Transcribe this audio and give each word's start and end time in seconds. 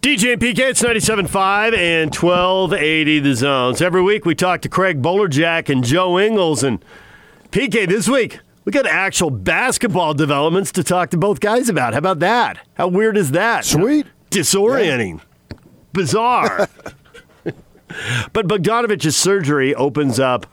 DJ 0.00 0.34
and 0.34 0.40
PK, 0.40 0.58
it's 0.60 0.80
97.5 0.80 1.76
and 1.76 2.14
1280 2.14 3.18
the 3.18 3.34
zones. 3.34 3.82
Every 3.82 4.00
week 4.00 4.24
we 4.24 4.32
talk 4.32 4.60
to 4.60 4.68
Craig 4.68 5.02
Bolerjack 5.02 5.68
and 5.68 5.82
Joe 5.82 6.20
Ingles. 6.20 6.62
And 6.62 6.84
PK, 7.50 7.88
this 7.88 8.08
week 8.08 8.38
we 8.64 8.70
got 8.70 8.86
actual 8.86 9.28
basketball 9.30 10.14
developments 10.14 10.70
to 10.72 10.84
talk 10.84 11.10
to 11.10 11.16
both 11.16 11.40
guys 11.40 11.68
about. 11.68 11.94
How 11.94 11.98
about 11.98 12.20
that? 12.20 12.64
How 12.74 12.86
weird 12.86 13.16
is 13.16 13.32
that? 13.32 13.64
Sweet. 13.64 14.06
Disorienting. 14.30 15.20
Bizarre. 15.92 16.68
but 18.32 18.46
Bogdanovich's 18.46 19.16
surgery 19.16 19.74
opens 19.74 20.20
up 20.20 20.46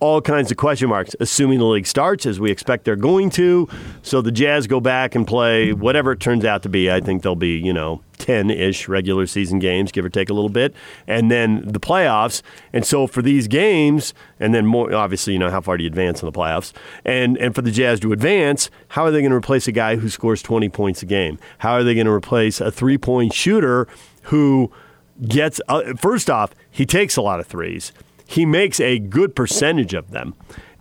all 0.00 0.22
kinds 0.22 0.50
of 0.50 0.56
question 0.56 0.88
marks, 0.88 1.14
assuming 1.20 1.58
the 1.58 1.66
league 1.66 1.86
starts 1.86 2.24
as 2.24 2.40
we 2.40 2.50
expect 2.50 2.84
they're 2.84 2.96
going 2.96 3.28
to. 3.30 3.68
So 4.02 4.22
the 4.22 4.32
Jazz 4.32 4.66
go 4.66 4.80
back 4.80 5.14
and 5.14 5.26
play 5.26 5.74
whatever 5.74 6.12
it 6.12 6.20
turns 6.20 6.44
out 6.44 6.62
to 6.62 6.70
be. 6.70 6.90
I 6.90 7.00
think 7.00 7.22
they'll 7.22 7.36
be, 7.36 7.58
you 7.58 7.72
know, 7.72 8.02
10 8.18 8.50
ish 8.50 8.88
regular 8.88 9.26
season 9.26 9.58
games, 9.58 9.92
give 9.92 10.04
or 10.04 10.08
take 10.08 10.30
a 10.30 10.34
little 10.34 10.50
bit, 10.50 10.74
and 11.06 11.30
then 11.30 11.62
the 11.66 11.80
playoffs. 11.80 12.42
And 12.72 12.84
so 12.84 13.06
for 13.06 13.20
these 13.20 13.46
games, 13.46 14.14
and 14.38 14.54
then 14.54 14.66
more, 14.66 14.92
obviously, 14.94 15.34
you 15.34 15.38
know, 15.38 15.50
how 15.50 15.60
far 15.60 15.76
do 15.76 15.84
you 15.84 15.88
advance 15.88 16.22
in 16.22 16.26
the 16.26 16.32
playoffs? 16.32 16.72
And, 17.04 17.36
and 17.38 17.54
for 17.54 17.62
the 17.62 17.70
Jazz 17.70 18.00
to 18.00 18.12
advance, 18.12 18.70
how 18.88 19.04
are 19.04 19.10
they 19.10 19.20
going 19.20 19.30
to 19.30 19.36
replace 19.36 19.68
a 19.68 19.72
guy 19.72 19.96
who 19.96 20.08
scores 20.08 20.42
20 20.42 20.68
points 20.70 21.02
a 21.02 21.06
game? 21.06 21.38
How 21.58 21.72
are 21.72 21.84
they 21.84 21.94
going 21.94 22.06
to 22.06 22.12
replace 22.12 22.60
a 22.60 22.70
three 22.70 22.98
point 22.98 23.34
shooter 23.34 23.86
who 24.24 24.70
gets, 25.26 25.60
uh, 25.68 25.94
first 25.94 26.30
off, 26.30 26.54
he 26.70 26.86
takes 26.86 27.16
a 27.16 27.22
lot 27.22 27.40
of 27.40 27.46
threes 27.46 27.92
he 28.30 28.46
makes 28.46 28.78
a 28.78 29.00
good 29.00 29.34
percentage 29.34 29.92
of 29.92 30.12
them. 30.12 30.34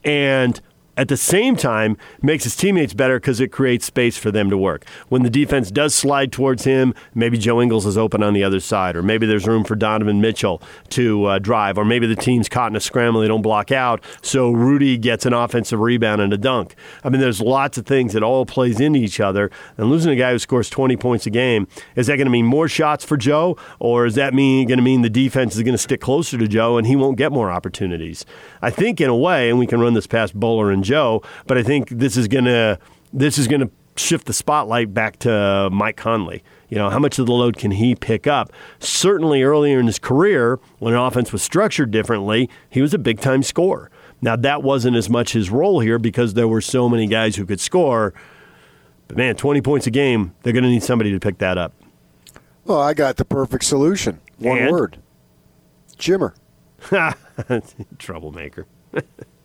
And 0.03 0.61
at 0.99 1.07
the 1.07 1.15
same 1.15 1.55
time 1.55 1.95
makes 2.21 2.43
his 2.43 2.57
teammates 2.57 2.93
better 2.93 3.21
because 3.21 3.39
it 3.39 3.53
creates 3.53 3.85
space 3.85 4.17
for 4.17 4.31
them 4.31 4.49
to 4.49 4.57
work. 4.57 4.85
When 5.07 5.23
the 5.23 5.29
defense 5.29 5.71
does 5.71 5.95
slide 5.95 6.33
towards 6.33 6.65
him, 6.65 6.93
maybe 7.15 7.37
Joe 7.37 7.61
Ingles 7.61 7.85
is 7.85 7.97
open 7.97 8.21
on 8.21 8.33
the 8.33 8.43
other 8.43 8.59
side, 8.59 8.97
or 8.97 9.01
maybe 9.01 9.25
there's 9.25 9.47
room 9.47 9.63
for 9.63 9.77
Donovan 9.77 10.19
Mitchell 10.19 10.61
to 10.89 11.23
uh, 11.23 11.39
drive, 11.39 11.77
or 11.77 11.85
maybe 11.85 12.05
the 12.05 12.17
team's 12.17 12.49
caught 12.49 12.69
in 12.69 12.75
a 12.75 12.81
scramble, 12.81 13.21
they 13.21 13.29
don't 13.29 13.41
block 13.41 13.71
out, 13.71 14.03
so 14.21 14.51
Rudy 14.51 14.97
gets 14.97 15.25
an 15.25 15.31
offensive 15.31 15.79
rebound 15.79 16.19
and 16.19 16.33
a 16.33 16.37
dunk. 16.37 16.75
I 17.01 17.07
mean, 17.09 17.21
there's 17.21 17.39
lots 17.39 17.77
of 17.77 17.85
things 17.85 18.11
that 18.11 18.21
all 18.21 18.45
plays 18.45 18.81
into 18.81 18.99
each 18.99 19.21
other. 19.21 19.49
And 19.77 19.89
losing 19.89 20.11
a 20.11 20.17
guy 20.17 20.33
who 20.33 20.39
scores 20.39 20.69
20 20.69 20.97
points 20.97 21.25
a 21.25 21.29
game, 21.29 21.69
is 21.95 22.07
that 22.07 22.17
going 22.17 22.25
to 22.25 22.31
mean 22.31 22.45
more 22.45 22.67
shots 22.67 23.05
for 23.05 23.15
Joe, 23.15 23.55
or 23.79 24.05
is 24.05 24.15
that 24.15 24.33
mean 24.33 24.67
going 24.67 24.79
to 24.79 24.83
mean 24.83 25.01
the 25.01 25.09
defense 25.09 25.55
is 25.55 25.63
going 25.63 25.73
to 25.73 25.77
stick 25.77 26.01
closer 26.01 26.37
to 26.37 26.47
Joe 26.47 26.77
and 26.77 26.85
he 26.85 26.97
won't 26.97 27.17
get 27.17 27.31
more 27.31 27.49
opportunities? 27.49 28.25
I 28.61 28.69
think 28.69 28.99
in 28.99 29.09
a 29.09 29.15
way, 29.15 29.49
and 29.49 29.57
we 29.57 29.65
can 29.65 29.79
run 29.79 29.93
this 29.93 30.07
past 30.07 30.35
Bowler 30.35 30.71
and 30.71 30.83
Joe, 30.89 31.21
but 31.45 31.55
I 31.55 31.61
think 31.63 31.89
this 31.89 32.17
is 32.17 32.27
gonna 32.27 32.79
this 33.13 33.37
is 33.37 33.47
gonna 33.47 33.69
shift 33.95 34.25
the 34.25 34.33
spotlight 34.33 34.91
back 34.91 35.19
to 35.19 35.69
Mike 35.71 35.97
Conley. 35.97 36.43
You 36.69 36.77
know, 36.77 36.89
how 36.89 36.97
much 36.97 37.19
of 37.19 37.27
the 37.27 37.31
load 37.31 37.57
can 37.57 37.69
he 37.71 37.93
pick 37.93 38.25
up? 38.25 38.51
Certainly 38.79 39.43
earlier 39.43 39.79
in 39.79 39.85
his 39.85 39.99
career, 39.99 40.59
when 40.79 40.93
an 40.95 40.99
offense 40.99 41.31
was 41.31 41.43
structured 41.43 41.91
differently, 41.91 42.49
he 42.71 42.81
was 42.81 42.93
a 42.93 42.97
big 42.97 43.19
time 43.19 43.43
scorer. 43.43 43.91
Now, 44.21 44.35
that 44.35 44.63
wasn't 44.63 44.97
as 44.97 45.09
much 45.09 45.33
his 45.33 45.49
role 45.51 45.79
here 45.79 45.99
because 45.99 46.33
there 46.33 46.47
were 46.47 46.59
so 46.61 46.89
many 46.89 47.05
guys 47.07 47.35
who 47.35 47.45
could 47.45 47.59
score. 47.59 48.13
But 49.07 49.17
man, 49.17 49.35
20 49.35 49.61
points 49.61 49.87
a 49.87 49.91
game, 49.91 50.33
they're 50.43 50.53
going 50.53 50.63
to 50.63 50.69
need 50.69 50.83
somebody 50.83 51.11
to 51.11 51.19
pick 51.19 51.37
that 51.37 51.57
up. 51.57 51.73
Well, 52.65 52.79
I 52.81 52.93
got 52.93 53.15
the 53.17 53.25
perfect 53.25 53.63
solution. 53.63 54.19
One 54.37 54.57
And? 54.57 54.71
word 54.71 54.97
Jimmer. 55.97 56.33
Troublemaker. 57.97 58.65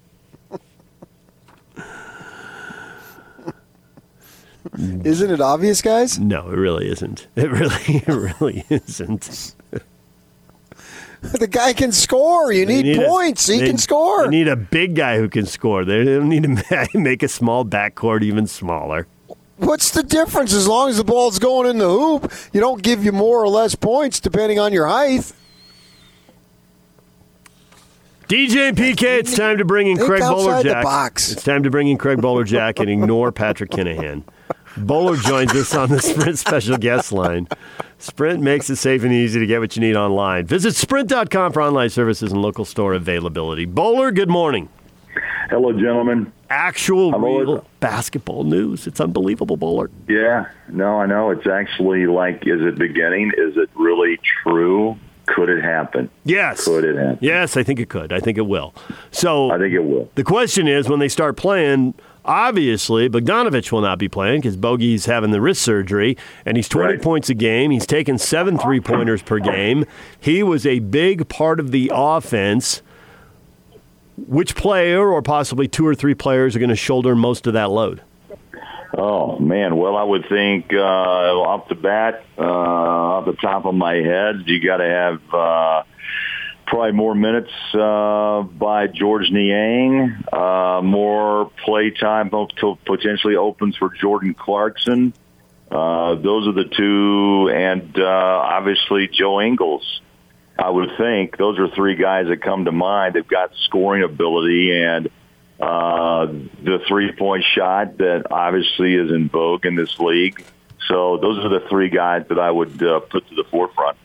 Isn't 4.78 5.30
it 5.30 5.40
obvious, 5.40 5.82
guys? 5.82 6.18
No, 6.18 6.48
it 6.50 6.56
really 6.56 6.90
isn't. 6.90 7.26
It 7.36 7.50
really, 7.50 8.02
it 8.06 8.08
really 8.40 8.64
isn't. 8.70 9.54
The 11.38 11.46
guy 11.46 11.72
can 11.72 11.90
score. 11.92 12.52
You 12.52 12.66
need, 12.66 12.98
a- 12.98 13.06
points. 13.08 13.46
he 13.46 13.58
they- 13.58 13.66
can 13.68 13.78
score. 13.78 14.24
You 14.24 14.30
need 14.30 14.46
a 14.48 14.56
big 14.56 14.94
guy 14.94 15.16
who 15.16 15.26
can 15.30 15.46
score. 15.46 15.82
They 15.84 16.04
don't 16.04 16.28
need 16.28 16.42
to 16.42 16.88
make 16.98 17.22
a 17.22 17.28
small 17.28 17.64
backcourt 17.64 18.22
even 18.22 18.46
smaller. 18.46 19.06
What's 19.56 19.90
the 19.92 20.02
difference? 20.02 20.52
As 20.52 20.68
long 20.68 20.90
as 20.90 20.98
the 20.98 21.04
ball's 21.04 21.38
going 21.38 21.70
in 21.70 21.78
the 21.78 21.88
hoop, 21.88 22.30
you 22.52 22.60
don't 22.60 22.82
give 22.82 23.04
you 23.04 23.12
more 23.12 23.40
or 23.42 23.48
less 23.48 23.74
points 23.74 24.20
depending 24.20 24.58
on 24.58 24.74
your 24.74 24.86
height. 24.86 25.32
DJ 28.34 28.70
and 28.70 28.76
PK, 28.76 29.02
it's 29.20 29.36
time 29.36 29.58
to 29.58 29.64
bring 29.64 29.86
in 29.86 29.96
Think 29.96 30.08
Craig 30.08 30.22
outside 30.22 30.64
the 30.64 30.70
Bolerjack. 30.70 30.82
box. 30.82 31.30
It's 31.30 31.44
time 31.44 31.62
to 31.62 31.70
bring 31.70 31.86
in 31.86 31.96
Craig 31.96 32.18
Bolerjack 32.18 32.80
and 32.80 32.90
ignore 32.90 33.30
Patrick 33.30 33.70
Kinahan. 33.70 34.24
Bowler 34.76 35.16
joins 35.16 35.52
us 35.54 35.72
on 35.72 35.88
the 35.88 36.00
Sprint 36.00 36.36
special 36.36 36.76
guest 36.76 37.12
line. 37.12 37.46
Sprint 37.98 38.42
makes 38.42 38.68
it 38.70 38.74
safe 38.74 39.04
and 39.04 39.12
easy 39.12 39.38
to 39.38 39.46
get 39.46 39.60
what 39.60 39.76
you 39.76 39.80
need 39.80 39.94
online. 39.94 40.46
Visit 40.46 40.74
sprint.com 40.74 41.52
for 41.52 41.62
online 41.62 41.90
services 41.90 42.32
and 42.32 42.42
local 42.42 42.64
store 42.64 42.94
availability. 42.94 43.66
Bowler, 43.66 44.10
good 44.10 44.28
morning. 44.28 44.68
Hello, 45.48 45.72
gentlemen. 45.72 46.32
Actual 46.50 47.14
I'm 47.14 47.24
real 47.24 47.48
always- 47.50 47.62
basketball 47.78 48.42
news. 48.42 48.88
It's 48.88 48.98
unbelievable, 49.00 49.56
Bowler. 49.56 49.92
Yeah, 50.08 50.46
no, 50.68 50.98
I 50.98 51.06
know. 51.06 51.30
It's 51.30 51.46
actually 51.46 52.06
like, 52.08 52.48
is 52.48 52.60
it 52.62 52.74
beginning? 52.80 53.30
Is 53.38 53.56
it 53.56 53.70
really 53.76 54.18
true? 54.42 54.98
Could 55.26 55.48
it 55.48 55.62
happen? 55.62 56.10
Yes. 56.24 56.64
Could 56.64 56.84
it 56.84 56.96
happen? 56.96 57.18
Yes, 57.20 57.56
I 57.56 57.62
think 57.62 57.80
it 57.80 57.88
could. 57.88 58.12
I 58.12 58.20
think 58.20 58.36
it 58.38 58.46
will. 58.46 58.74
So 59.10 59.50
I 59.50 59.58
think 59.58 59.72
it 59.72 59.80
will. 59.80 60.08
The 60.16 60.24
question 60.24 60.68
is 60.68 60.88
when 60.88 60.98
they 61.00 61.08
start 61.08 61.36
playing, 61.36 61.94
obviously 62.26 63.08
Bogdanovich 63.08 63.72
will 63.72 63.80
not 63.80 63.98
be 63.98 64.08
playing 64.08 64.40
because 64.42 64.56
Bogey's 64.56 65.06
having 65.06 65.30
the 65.30 65.40
wrist 65.40 65.62
surgery 65.62 66.16
and 66.44 66.56
he's 66.56 66.68
20 66.68 66.94
Right. 66.94 67.02
points 67.02 67.30
a 67.30 67.34
game. 67.34 67.70
He's 67.70 67.86
taken 67.86 68.18
seven 68.18 68.58
three 68.58 68.80
pointers 68.80 69.22
per 69.22 69.38
game. 69.38 69.86
He 70.20 70.42
was 70.42 70.66
a 70.66 70.78
big 70.80 71.28
part 71.28 71.58
of 71.60 71.70
the 71.70 71.90
offense. 71.94 72.82
Which 74.28 74.54
player 74.54 75.08
or 75.10 75.22
possibly 75.22 75.66
two 75.66 75.86
or 75.86 75.94
three 75.94 76.14
players 76.14 76.54
are 76.54 76.60
going 76.60 76.68
to 76.68 76.76
shoulder 76.76 77.16
most 77.16 77.46
of 77.48 77.52
that 77.54 77.70
load? 77.70 78.00
Oh 78.96 79.38
man, 79.40 79.76
well, 79.76 79.96
I 79.96 80.04
would 80.04 80.28
think 80.28 80.72
uh, 80.72 80.76
off 80.78 81.68
the 81.68 81.74
bat, 81.74 82.24
uh, 82.38 82.42
off 82.42 83.24
the 83.26 83.32
top 83.32 83.64
of 83.64 83.74
my 83.74 83.94
head, 83.94 84.44
you 84.46 84.64
got 84.64 84.76
to 84.76 84.84
have 84.84 85.34
uh, 85.34 85.82
probably 86.66 86.92
more 86.92 87.14
minutes 87.14 87.50
uh, 87.74 88.42
by 88.42 88.86
George 88.86 89.30
Niang, 89.30 90.24
uh, 90.32 90.80
more 90.84 91.50
play 91.64 91.90
time 91.90 92.30
potentially 92.30 93.34
opens 93.34 93.76
for 93.76 93.90
Jordan 94.00 94.32
Clarkson. 94.32 95.12
Uh, 95.72 96.14
those 96.14 96.46
are 96.46 96.52
the 96.52 96.70
two, 96.76 97.50
and 97.52 97.98
uh, 97.98 98.04
obviously 98.04 99.08
Joe 99.08 99.40
Ingles. 99.40 100.02
I 100.56 100.70
would 100.70 100.90
think 100.96 101.36
those 101.36 101.58
are 101.58 101.68
three 101.74 101.96
guys 101.96 102.28
that 102.28 102.42
come 102.42 102.66
to 102.66 102.72
mind. 102.72 103.14
They've 103.14 103.26
got 103.26 103.50
scoring 103.64 104.04
ability 104.04 104.70
and 104.72 105.08
uh, 105.60 106.26
the 106.26 106.80
three-point 106.86 107.44
shot 107.54 107.98
that 107.98 108.26
obviously 108.30 108.94
is 108.94 109.10
in 109.10 109.28
vogue 109.28 109.66
in 109.66 109.74
this 109.76 109.98
league. 109.98 110.44
So 110.88 111.16
those 111.16 111.44
are 111.44 111.48
the 111.48 111.66
three 111.68 111.88
guys 111.88 112.26
that 112.28 112.38
I 112.38 112.50
would 112.50 112.82
uh, 112.82 113.00
put 113.00 113.28
to 113.28 113.34
the 113.34 113.44
forefront. 113.44 113.96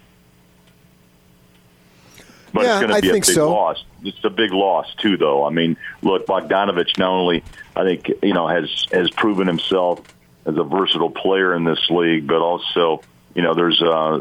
But 2.54 2.64
Yeah, 2.64 2.80
it's 2.80 2.82
going 2.82 2.92
I 2.94 2.96
to 2.98 3.02
be 3.02 3.10
a 3.10 3.14
big 3.14 3.26
so. 3.26 3.52
loss. 3.52 3.84
It's 4.04 4.24
a 4.24 4.30
big 4.30 4.52
loss 4.52 4.94
too, 4.96 5.18
though. 5.18 5.46
I 5.46 5.50
mean, 5.50 5.78
look, 6.02 6.26
Bogdanovich 6.26 6.98
not 6.98 7.10
only 7.10 7.44
I 7.76 7.84
think 7.84 8.10
you 8.24 8.34
know 8.34 8.48
has 8.48 8.86
has 8.92 9.10
proven 9.12 9.48
himself 9.48 10.02
as 10.46 10.58
a 10.58 10.64
versatile 10.64 11.12
player 11.12 11.54
in 11.54 11.64
this 11.64 11.90
league, 11.90 12.28
but 12.28 12.42
also 12.42 13.02
you 13.36 13.42
know 13.42 13.54
there's 13.54 13.82
uh, 13.82 14.20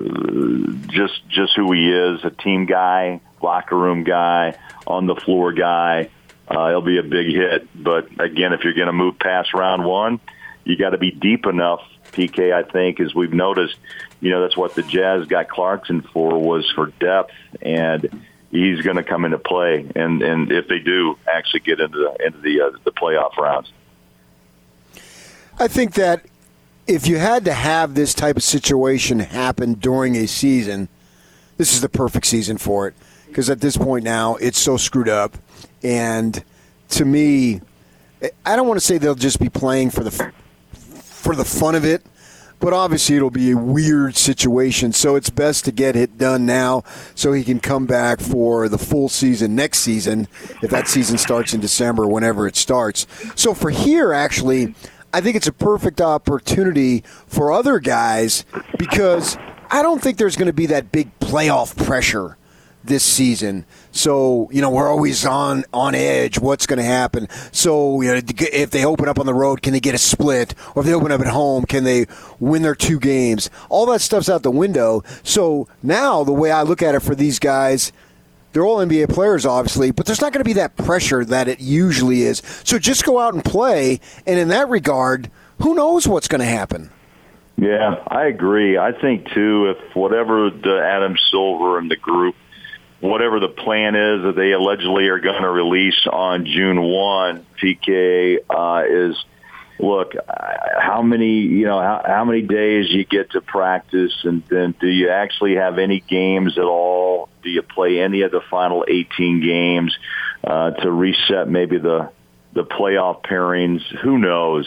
just 0.89 1.29
just 1.29 1.55
who 1.57 1.73
he 1.73 1.91
is, 1.91 2.25
a 2.25 2.31
team 2.31 2.67
guy, 2.67 3.21
locker 3.41 3.77
room 3.77 4.05
guy, 4.05 4.57
on 4.87 5.07
the 5.07 5.15
floor 5.17 5.53
guy. 5.53 6.11
Uh, 6.51 6.69
it'll 6.69 6.83
be 6.83 6.99
a 6.99 7.03
big 7.03 7.29
hit. 7.29 7.69
But 7.75 8.09
again, 8.21 8.53
if 8.53 8.65
you're 8.65 8.75
going 8.75 8.87
to 8.87 8.93
move 8.93 9.19
past 9.19 9.53
round 9.55 9.85
one, 9.85 10.21
you 10.65 10.77
got 10.77 10.91
to 10.91 10.99
be 10.99 11.11
deep 11.11 11.47
enough. 11.47 11.83
PK, 12.13 12.53
I 12.53 12.63
think, 12.63 13.01
as 13.01 13.15
we've 13.15 13.33
noticed, 13.33 13.77
you 14.21 14.31
know 14.31 14.41
that's 14.41 14.57
what 14.57 14.75
the 14.75 14.83
Jazz 14.83 15.27
got 15.27 15.49
Clarkson 15.49 16.03
for 16.03 16.39
was 16.39 16.71
for 16.75 16.87
depth, 16.87 17.33
and 17.61 18.25
he's 18.51 18.81
going 18.81 18.97
to 18.97 19.05
come 19.05 19.25
into 19.25 19.39
play. 19.39 19.91
And 19.95 20.23
and 20.23 20.51
if 20.51 20.69
they 20.69 20.79
do 20.79 21.19
actually 21.31 21.61
get 21.61 21.81
into 21.81 21.99
the 21.99 22.27
into 22.27 22.39
the 22.39 22.61
uh, 22.63 22.71
the 22.85 22.93
playoff 22.93 23.37
rounds, 23.37 23.71
I 25.59 25.69
think 25.69 25.95
that 25.95 26.25
if 26.87 27.07
you 27.07 27.19
had 27.19 27.45
to 27.45 27.53
have 27.53 27.95
this 27.95 28.15
type 28.15 28.37
of 28.37 28.43
situation 28.43 29.19
happen 29.19 29.75
during 29.75 30.17
a 30.17 30.27
season, 30.27 30.89
this 31.59 31.73
is 31.75 31.83
the 31.83 31.89
perfect 31.89 32.27
season 32.27 32.57
for 32.57 32.89
it. 32.89 32.95
Because 33.29 33.51
at 33.51 33.61
this 33.61 33.77
point 33.77 34.05
now, 34.05 34.37
it's 34.37 34.59
so 34.59 34.77
screwed 34.77 35.09
up. 35.09 35.37
And 35.83 36.43
to 36.91 37.05
me, 37.05 37.61
I 38.45 38.57
don't 38.57 38.67
want 38.67 38.81
to 38.81 38.85
say 38.85 38.99
they'll 38.99 39.15
just 39.15 39.39
be 39.39 39.49
playing 39.49 39.91
for 39.91 40.03
the 40.03 40.33
for 40.73 41.37
the 41.37 41.45
fun 41.45 41.75
of 41.75 41.85
it, 41.85 42.03
but 42.59 42.73
obviously 42.73 43.17
it'll 43.17 43.31
be 43.31 43.51
a 43.51 43.57
weird 43.57 44.17
situation. 44.17 44.93
So 44.93 45.15
it's 45.15 45.31
best 45.31 45.65
to 45.67 45.73
get 45.73 45.95
it 45.95 46.17
done 46.17 46.47
now, 46.47 46.85
so 47.15 47.33
he 47.33 47.45
can 47.45 47.61
come 47.61 47.87
back 47.87 48.21
for 48.21 48.69
the 48.69 48.79
full 48.79 49.09
season 49.09 49.55
next 49.55 49.81
season, 49.81 50.27
if 50.63 50.71
that 50.71 50.89
season 50.89 51.19
starts 51.19 51.53
in 51.53 51.61
December, 51.61 52.07
whenever 52.07 52.47
it 52.47 52.57
starts. 52.57 53.07
So 53.35 53.53
for 53.53 53.71
here, 53.71 54.13
actually, 54.13 54.75
I 55.13 55.21
think 55.21 55.37
it's 55.37 55.47
a 55.47 55.53
perfect 55.53 56.01
opportunity 56.01 57.05
for 57.27 57.53
other 57.53 57.79
guys 57.79 58.45
because 58.79 59.37
I 59.71 59.83
don't 59.83 60.01
think 60.01 60.19
there's 60.19 60.37
going 60.37 60.47
to 60.47 60.53
be 60.53 60.67
that 60.67 60.91
big 60.91 61.17
playoff 61.21 61.77
pressure 61.85 62.38
this 62.89 63.05
season. 63.05 63.65
So 63.93 64.49
you 64.51 64.61
know 64.61 64.71
we're 64.71 64.89
always 64.89 65.25
on 65.25 65.65
on 65.73 65.95
edge. 65.95 66.39
What's 66.39 66.67
going 66.67 66.79
to 66.79 66.85
happen? 66.85 67.29
So 67.53 68.01
you 68.01 68.09
know 68.09 68.21
if 68.27 68.71
they 68.71 68.85
open 68.85 69.09
up 69.09 69.19
on 69.19 69.27
the 69.27 69.35
road, 69.35 69.63
can 69.63 69.73
they 69.73 69.81
get 69.81 69.95
a 69.95 69.99
split? 69.99 70.55
Or 70.75 70.83
if 70.83 70.87
they 70.87 70.95
open 70.95 71.13
up 71.13 71.21
at 71.21 71.29
home, 71.29 71.65
can 71.65 71.85
they 71.85 72.07
win 72.41 72.63
their 72.63 72.75
two 72.75 72.99
games? 72.99 73.51
All 73.69 73.87
that 73.87 74.01
stuff's 74.01 74.29
out 74.29 74.43
the 74.43 74.51
window. 74.51 75.05
So 75.23 75.69
now 75.83 76.25
the 76.25 76.33
way 76.33 76.51
I 76.51 76.63
look 76.63 76.83
at 76.83 76.95
it 76.95 77.01
for 77.01 77.15
these 77.15 77.39
guys. 77.39 77.93
They're 78.55 78.65
all 78.65 78.79
NBA 78.79 79.11
players, 79.11 79.45
obviously, 79.45 79.91
but 79.91 80.07
there's 80.07 80.23
not 80.23 80.33
going 80.33 80.41
to 80.41 80.49
be 80.49 80.55
that 80.55 80.75
pressure 80.75 81.23
that 81.23 81.49
it 81.49 81.61
usually 81.61 82.23
is. 82.23 82.39
So 82.65 82.79
just 82.79 83.05
go 83.05 83.19
out 83.21 83.35
and 83.35 83.45
play. 83.45 84.01
And 84.27 84.39
in 84.39 84.49
that 84.49 84.71
regard, 84.71 85.31
who 85.61 85.75
knows 85.75 86.09
what's 86.09 86.29
going 86.29 86.41
to 86.41 86.47
happen? 86.47 86.91
Yeah, 87.59 88.03
I 88.07 88.27
agree. 88.27 88.79
I 88.79 88.93
think 88.93 89.31
too, 89.33 89.75
if 89.77 89.97
whatever 89.97 90.49
the 90.49 90.81
Adam 90.83 91.17
Silver 91.31 91.79
and 91.79 91.91
the 91.91 91.97
group, 91.97 92.37
whatever 93.01 93.41
the 93.41 93.49
plan 93.49 93.95
is 93.95 94.23
that 94.23 94.35
they 94.37 94.53
allegedly 94.53 95.09
are 95.09 95.21
going 95.21 95.43
to 95.43 95.51
release 95.51 96.07
on 96.11 96.47
June 96.47 96.83
one, 96.83 97.47
PK 97.63 98.39
uh, 98.49 98.85
is 98.89 99.17
look 99.81 100.15
how 100.27 101.03
many 101.03 101.41
you 101.41 101.65
know 101.65 101.81
how, 101.81 102.03
how 102.05 102.25
many 102.25 102.43
days 102.43 102.87
you 102.91 103.05
get 103.05 103.31
to 103.33 103.41
practice, 103.41 104.13
and 104.25 104.43
then 104.49 104.75
do 104.81 104.89
you 104.89 105.11
actually 105.11 105.55
have 105.55 105.79
any 105.79 106.01
games 106.01 106.59
at 106.59 106.65
all? 106.65 107.29
Do 107.43 107.51
you 107.51 107.63
play 107.63 108.01
any 108.01 108.23
of 108.23 108.33
the 108.33 108.41
final 108.51 108.85
18 108.89 109.41
games 109.41 109.97
uh, 110.43 110.73
to 110.73 110.91
reset 110.91 111.49
maybe 111.49 111.79
the 111.79 112.11
the 112.55 112.65
playoff 112.65 113.23
pairings? 113.23 113.83
Who 114.03 114.19
knows? 114.19 114.67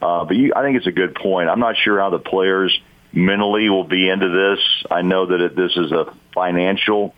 Uh, 0.00 0.24
but 0.24 0.36
you, 0.36 0.52
I 0.54 0.62
think 0.62 0.76
it's 0.76 0.86
a 0.86 0.92
good 0.92 1.14
point. 1.14 1.48
I'm 1.48 1.60
not 1.60 1.76
sure 1.82 1.98
how 1.98 2.10
the 2.10 2.18
players 2.18 2.78
mentally 3.12 3.70
will 3.70 3.84
be 3.84 4.08
into 4.08 4.28
this. 4.28 4.84
I 4.90 5.02
know 5.02 5.26
that 5.26 5.40
it, 5.40 5.56
this 5.56 5.72
is 5.76 5.92
a 5.92 6.14
financial, 6.34 7.14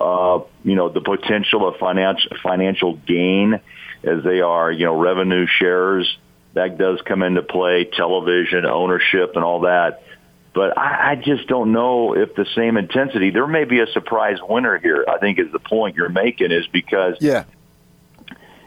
uh, 0.00 0.40
you 0.64 0.74
know, 0.74 0.88
the 0.88 1.00
potential 1.00 1.66
of 1.68 1.76
financial 1.76 2.36
financial 2.42 2.96
gain 2.96 3.60
as 4.04 4.22
they 4.22 4.40
are, 4.40 4.70
you 4.70 4.84
know, 4.84 4.98
revenue 4.98 5.46
shares 5.46 6.18
that 6.54 6.78
does 6.78 7.00
come 7.02 7.22
into 7.22 7.42
play, 7.42 7.84
television 7.84 8.64
ownership, 8.64 9.32
and 9.34 9.44
all 9.44 9.60
that. 9.60 10.02
But 10.54 10.76
I, 10.76 11.12
I 11.12 11.14
just 11.16 11.46
don't 11.46 11.72
know 11.72 12.14
if 12.16 12.34
the 12.34 12.46
same 12.56 12.76
intensity. 12.76 13.30
There 13.30 13.46
may 13.46 13.64
be 13.64 13.80
a 13.80 13.86
surprise 13.88 14.38
winner 14.42 14.78
here. 14.78 15.04
I 15.08 15.18
think 15.18 15.38
is 15.38 15.52
the 15.52 15.58
point 15.58 15.96
you're 15.96 16.08
making 16.08 16.50
is 16.50 16.66
because, 16.66 17.16
yeah, 17.20 17.44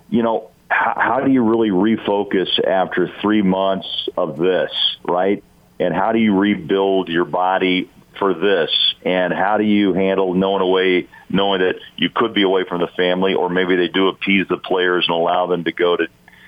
you 0.10 0.24
know, 0.24 0.52
how, 0.70 0.94
how 0.98 1.20
do 1.22 1.32
you 1.32 1.44
really 1.44 1.70
refocus 1.70 2.48
after 2.66 3.12
three 3.22 3.42
months 3.42 4.10
of 4.16 4.38
this, 4.38 4.72
right? 5.04 5.44
And 5.80 5.94
how 5.94 6.12
do 6.12 6.20
you 6.20 6.38
rebuild 6.38 7.10
your 7.10 7.26
body 7.26 7.90
for 8.20 8.34
this? 8.34 8.70
And 9.04 9.34
how 9.34 9.58
do 9.58 9.64
you 9.64 9.94
handle 9.94 10.34
knowing 10.34 10.62
away, 10.62 11.08
knowing 11.34 11.62
that 11.62 11.76
you 11.96 12.10
could 12.10 12.34
be 12.34 12.44
away 12.44 12.64
from 12.68 12.82
the 12.82 12.88
family, 12.96 13.34
or 13.34 13.50
maybe 13.50 13.76
they 13.76 13.88
do 13.88 14.08
appease 14.08 14.48
the 14.48 14.58
players 14.58 15.06
and 15.08 15.16
allow 15.16 15.48
them 15.48 15.64
to 15.64 15.72
go 15.72 15.96
to, 15.96 16.08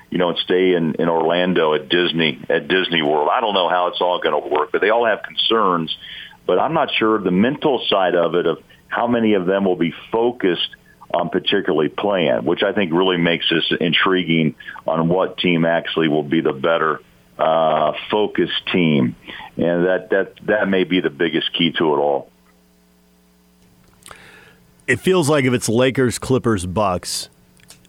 you 0.09 0.17
know, 0.17 0.29
and 0.29 0.37
stay 0.39 0.73
in, 0.73 0.95
in 0.95 1.09
Orlando 1.09 1.73
at 1.73 1.89
Disney 1.89 2.39
at 2.49 2.67
Disney 2.67 3.01
World. 3.01 3.29
I 3.31 3.41
don't 3.41 3.53
know 3.53 3.69
how 3.69 3.87
it's 3.87 4.01
all 4.01 4.19
going 4.19 4.41
to 4.41 4.49
work, 4.49 4.71
but 4.71 4.81
they 4.81 4.89
all 4.89 5.05
have 5.05 5.23
concerns. 5.23 5.95
But 6.45 6.59
I'm 6.59 6.73
not 6.73 6.89
sure 6.97 7.19
the 7.19 7.31
mental 7.31 7.83
side 7.87 8.15
of 8.15 8.35
it 8.35 8.45
of 8.45 8.59
how 8.87 9.07
many 9.07 9.33
of 9.33 9.45
them 9.45 9.63
will 9.65 9.77
be 9.77 9.93
focused 10.11 10.75
um, 11.13 11.29
particularly 11.29 11.89
playing, 11.89 12.43
which 12.43 12.63
I 12.63 12.73
think 12.73 12.91
really 12.91 13.17
makes 13.17 13.47
this 13.49 13.71
intriguing 13.79 14.55
on 14.87 15.09
what 15.09 15.37
team 15.37 15.65
actually 15.65 16.07
will 16.07 16.23
be 16.23 16.41
the 16.41 16.53
better 16.53 17.01
uh, 17.37 17.93
focused 18.09 18.67
team, 18.71 19.15
and 19.57 19.85
that 19.85 20.09
that 20.09 20.33
that 20.45 20.69
may 20.69 20.83
be 20.83 21.01
the 21.01 21.09
biggest 21.09 21.53
key 21.53 21.71
to 21.71 21.93
it 21.93 21.97
all. 21.97 22.29
It 24.85 24.99
feels 24.99 25.29
like 25.29 25.45
if 25.45 25.53
it's 25.53 25.69
Lakers, 25.69 26.19
Clippers, 26.19 26.65
Bucks. 26.65 27.29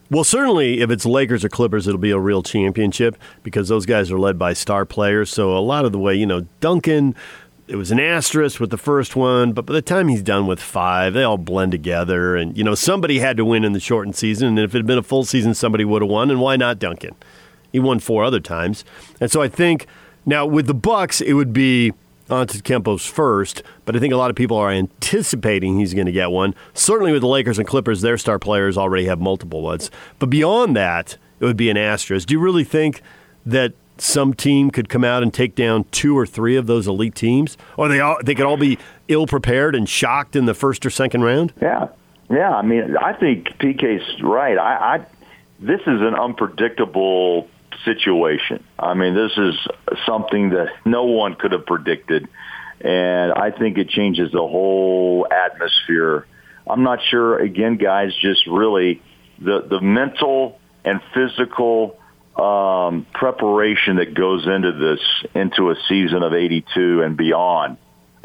Well, 0.09 0.23
certainly 0.23 0.81
if 0.81 0.89
it's 0.89 1.05
Lakers 1.05 1.43
or 1.43 1.49
Clippers, 1.49 1.87
it'll 1.87 1.99
be 1.99 2.11
a 2.11 2.19
real 2.19 2.43
championship 2.43 3.17
because 3.43 3.67
those 3.67 3.85
guys 3.85 4.11
are 4.11 4.19
led 4.19 4.37
by 4.37 4.53
star 4.53 4.85
players. 4.85 5.29
So 5.29 5.57
a 5.57 5.59
lot 5.59 5.83
of 5.83 5.91
the 5.91 5.99
way, 5.99 6.15
you 6.15 6.25
know, 6.25 6.45
Duncan, 6.61 7.15
it 7.67 7.75
was 7.75 7.91
an 7.91 7.99
asterisk 7.99 8.59
with 8.59 8.69
the 8.69 8.77
first 8.77 9.15
one, 9.15 9.51
but 9.51 9.65
by 9.65 9.73
the 9.73 9.81
time 9.81 10.07
he's 10.07 10.21
done 10.21 10.45
with 10.45 10.61
five, 10.61 11.13
they 11.13 11.23
all 11.23 11.39
blend 11.39 11.71
together. 11.71 12.35
And, 12.35 12.55
you 12.55 12.63
know, 12.63 12.75
somebody 12.75 13.19
had 13.19 13.35
to 13.37 13.45
win 13.45 13.65
in 13.65 13.73
the 13.73 13.79
shortened 13.79 14.15
season. 14.15 14.49
And 14.49 14.59
if 14.59 14.75
it 14.75 14.77
had 14.77 14.85
been 14.85 14.99
a 14.99 15.03
full 15.03 15.25
season, 15.25 15.53
somebody 15.53 15.83
would 15.83 16.03
have 16.03 16.11
won. 16.11 16.29
And 16.29 16.39
why 16.39 16.55
not 16.55 16.79
Duncan? 16.79 17.15
He 17.71 17.79
won 17.79 17.99
four 17.99 18.23
other 18.23 18.39
times. 18.39 18.85
And 19.19 19.31
so 19.31 19.41
I 19.41 19.47
think 19.47 19.87
now 20.25 20.45
with 20.45 20.67
the 20.67 20.73
Bucks, 20.73 21.19
it 21.19 21.33
would 21.33 21.51
be 21.51 21.93
Antetokounmpo's 22.29 23.05
first, 23.05 23.61
but 23.85 23.95
I 23.95 23.99
think 23.99 24.13
a 24.13 24.17
lot 24.17 24.29
of 24.29 24.35
people 24.35 24.57
are 24.57 24.71
anticipating 24.71 25.77
he's 25.77 25.93
going 25.93 26.07
to 26.07 26.11
get 26.11 26.31
one. 26.31 26.55
Certainly 26.73 27.11
with 27.11 27.21
the 27.21 27.27
Lakers 27.27 27.59
and 27.59 27.67
Clippers, 27.67 28.01
their 28.01 28.17
star 28.17 28.39
players 28.39 28.77
already 28.77 29.05
have 29.05 29.19
multiple 29.19 29.61
ones. 29.61 29.91
But 30.19 30.29
beyond 30.29 30.75
that, 30.75 31.17
it 31.39 31.45
would 31.45 31.57
be 31.57 31.69
an 31.69 31.77
asterisk. 31.77 32.27
Do 32.27 32.33
you 32.33 32.39
really 32.39 32.63
think 32.63 33.01
that 33.45 33.73
some 33.97 34.33
team 34.33 34.71
could 34.71 34.89
come 34.89 35.03
out 35.03 35.23
and 35.23 35.33
take 35.33 35.55
down 35.55 35.85
two 35.91 36.17
or 36.17 36.25
three 36.25 36.55
of 36.55 36.67
those 36.67 36.87
elite 36.87 37.15
teams, 37.15 37.57
or 37.77 37.87
they 37.87 37.99
all 37.99 38.17
they 38.23 38.35
could 38.35 38.45
all 38.45 38.57
be 38.57 38.77
ill 39.07 39.27
prepared 39.27 39.75
and 39.75 39.87
shocked 39.87 40.35
in 40.35 40.45
the 40.45 40.53
first 40.53 40.85
or 40.85 40.89
second 40.89 41.23
round. 41.23 41.53
Yeah, 41.61 41.87
yeah. 42.29 42.53
I 42.53 42.61
mean, 42.61 42.97
I 42.97 43.13
think 43.13 43.47
PK's 43.59 44.21
right. 44.21 44.57
I, 44.57 44.95
I 44.95 45.05
this 45.59 45.81
is 45.81 46.01
an 46.01 46.15
unpredictable 46.15 47.47
situation. 47.83 48.63
I 48.79 48.93
mean, 48.93 49.15
this 49.15 49.31
is 49.37 49.55
something 50.05 50.49
that 50.51 50.67
no 50.85 51.05
one 51.05 51.35
could 51.35 51.51
have 51.51 51.65
predicted, 51.65 52.27
and 52.81 53.33
I 53.33 53.51
think 53.51 53.77
it 53.77 53.89
changes 53.89 54.31
the 54.31 54.39
whole 54.39 55.27
atmosphere. 55.29 56.25
I'm 56.67 56.83
not 56.83 56.99
sure. 57.09 57.39
Again, 57.39 57.77
guys, 57.77 58.13
just 58.21 58.47
really 58.47 59.01
the 59.39 59.61
the 59.61 59.81
mental 59.81 60.59
and 60.83 61.01
physical 61.13 61.97
um, 62.35 63.05
preparation 63.13 63.97
that 63.97 64.13
goes 64.13 64.45
into 64.45 64.71
this, 64.73 64.99
into 65.33 65.71
a 65.71 65.75
season 65.87 66.21
of 66.21 66.33
82 66.33 67.01
and 67.01 67.15
beyond 67.15 67.77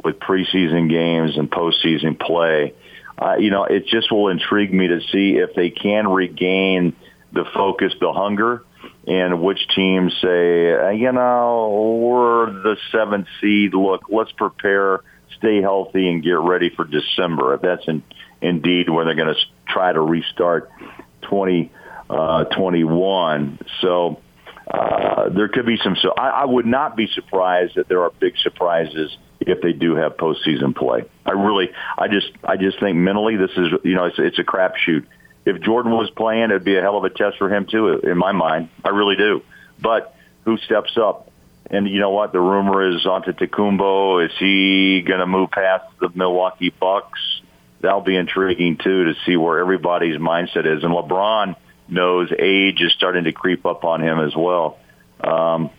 with 0.03 0.19
preseason 0.19 0.89
games 0.91 1.37
and 1.37 1.51
postseason 1.51 2.19
play. 2.19 2.75
Uh, 3.19 3.37
you 3.37 3.51
know, 3.51 3.65
it 3.65 3.87
just 3.87 4.11
will 4.11 4.29
intrigue 4.29 4.73
me 4.73 4.89
to 4.89 5.01
see 5.13 5.37
if 5.37 5.55
they 5.55 5.71
can 5.71 6.09
regain 6.09 6.97
the 7.33 7.45
focus, 7.55 7.93
the 8.01 8.13
hunger, 8.13 8.65
and 9.11 9.43
which 9.43 9.59
teams 9.75 10.13
say, 10.23 10.73
uh, 10.73 10.91
you 10.91 11.11
know, 11.11 11.99
we're 12.01 12.53
the 12.63 12.77
seventh 12.93 13.27
seed. 13.41 13.75
Look, 13.75 14.03
let's 14.09 14.31
prepare, 14.31 15.01
stay 15.37 15.61
healthy, 15.61 16.09
and 16.09 16.23
get 16.23 16.39
ready 16.39 16.71
for 16.71 16.85
December. 16.85 17.55
If 17.55 17.63
that's 17.63 17.89
in, 17.89 18.05
indeed 18.41 18.89
when 18.89 19.07
they're 19.07 19.17
going 19.17 19.35
to 19.35 19.41
try 19.67 19.93
to 19.93 20.01
restart 20.01 20.71
20- 21.25 21.71
uh, 22.11 22.45
So 23.81 24.21
uh, 24.67 25.29
there 25.31 25.49
could 25.49 25.67
be 25.67 25.77
some. 25.83 25.97
So 26.01 26.13
I, 26.17 26.29
I 26.29 26.45
would 26.45 26.67
not 26.67 26.97
be 26.97 27.09
surprised 27.15 27.75
that 27.77 27.89
there 27.89 28.03
are 28.03 28.11
big 28.21 28.35
surprises 28.43 29.17
if 29.41 29.61
they 29.61 29.73
do 29.73 29.97
have 29.97 30.17
postseason 30.17 30.77
play. 30.77 31.05
I 31.25 31.33
really, 31.33 31.71
I 31.97 32.09
just, 32.09 32.31
I 32.45 32.57
just 32.57 32.79
think 32.81 32.97
mentally 32.97 33.37
this 33.37 33.51
is, 33.57 33.69
you 33.85 33.95
know, 33.95 34.05
it's, 34.05 34.19
it's 34.19 34.39
a 34.39 34.45
crapshoot. 34.45 35.07
If 35.45 35.63
Jordan 35.63 35.93
was 35.93 36.11
playing, 36.11 36.45
it'd 36.45 36.65
be 36.65 36.77
a 36.77 36.83
hell 36.83 36.97
of 36.97 37.05
a 37.05 37.11
test 37.11 37.39
for 37.39 37.53
him 37.53 37.67
too, 37.67 38.01
in 38.01 38.19
my 38.19 38.33
mind. 38.33 38.69
I 38.85 38.91
really 38.91 39.17
do. 39.17 39.43
But 39.81 40.15
who 40.45 40.59
steps 40.59 40.97
up? 40.97 41.31
And 41.71 41.89
you 41.89 42.01
know 42.01 42.11
what? 42.11 42.33
The 42.33 42.41
rumor 42.41 42.89
is 42.89 43.05
Antetokounmpo. 43.05 44.27
Is 44.27 44.33
he 44.39 45.03
going 45.03 45.21
to 45.21 45.27
move 45.27 45.51
past 45.51 45.85
the 46.01 46.11
Milwaukee 46.15 46.71
Bucks? 46.71 47.21
That'll 47.81 48.01
be 48.01 48.17
intriguing 48.17 48.77
too 48.77 49.05
to 49.05 49.15
see 49.25 49.37
where 49.37 49.59
everybody's 49.61 50.17
mindset 50.17 50.67
is. 50.67 50.83
And 50.85 50.93
LeBron 50.93 51.57
knows 51.89 52.31
age 52.37 52.81
is 52.81 52.93
starting 52.93 53.25
to 53.25 53.33
creep 53.33 53.65
up 53.65 53.85
on 53.85 54.03
him 54.03 54.19
as 54.21 54.35
well. 54.37 54.79
Um, 55.23 55.71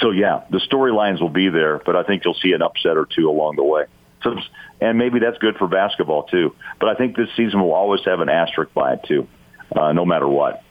so 0.00 0.10
yeah, 0.10 0.44
the 0.50 0.58
storylines 0.58 1.20
will 1.20 1.28
be 1.28 1.48
there, 1.48 1.78
but 1.78 1.96
I 1.96 2.02
think 2.04 2.24
you'll 2.24 2.34
see 2.34 2.52
an 2.52 2.62
upset 2.62 2.96
or 2.96 3.06
two 3.06 3.28
along 3.28 3.56
the 3.56 3.64
way. 3.64 3.84
So, 4.22 4.36
and 4.80 4.98
maybe 4.98 5.18
that's 5.18 5.38
good 5.38 5.56
for 5.56 5.66
basketball 5.66 6.24
too. 6.24 6.54
But 6.78 6.90
I 6.90 6.94
think 6.94 7.16
this 7.16 7.28
season 7.36 7.60
will 7.60 7.72
always 7.72 8.00
have 8.04 8.20
an 8.20 8.28
asterisk 8.28 8.72
by 8.74 8.94
it 8.94 9.00
too, 9.04 9.28
uh, 9.74 9.92
no 9.92 10.04
matter 10.04 10.28
what. 10.28 10.62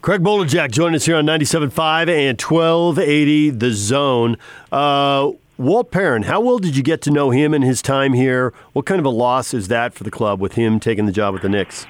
Craig 0.00 0.22
Bolerjack 0.22 0.70
joining 0.70 0.94
us 0.94 1.06
here 1.06 1.16
on 1.16 1.26
97.5 1.26 2.08
and 2.08 2.40
1280 2.40 3.50
The 3.50 3.72
Zone. 3.72 4.36
Uh, 4.70 5.32
Walt 5.58 5.90
Perrin, 5.90 6.22
how 6.22 6.40
well 6.40 6.60
did 6.60 6.76
you 6.76 6.84
get 6.84 7.02
to 7.02 7.10
know 7.10 7.30
him 7.30 7.52
and 7.52 7.64
his 7.64 7.82
time 7.82 8.12
here? 8.12 8.54
What 8.74 8.86
kind 8.86 9.00
of 9.00 9.04
a 9.04 9.10
loss 9.10 9.52
is 9.52 9.66
that 9.68 9.92
for 9.92 10.04
the 10.04 10.10
club 10.10 10.40
with 10.40 10.52
him 10.52 10.78
taking 10.78 11.06
the 11.06 11.12
job 11.12 11.34
with 11.34 11.42
the 11.42 11.48
Knicks? 11.48 11.84